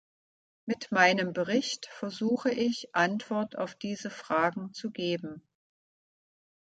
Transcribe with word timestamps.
Mit 0.65 0.91
meinem 0.91 1.31
Bericht 1.31 1.85
versuche 1.91 2.49
ich, 2.49 2.89
Antwort 2.95 3.55
auf 3.55 3.75
diese 3.75 4.09
Fragen 4.09 4.73
zu 4.73 4.89
geben. 4.89 5.47